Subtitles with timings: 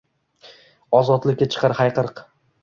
[1.01, 2.25] Ozodlikka chiqar hayqiriq.